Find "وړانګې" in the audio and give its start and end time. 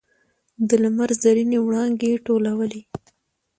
1.65-2.11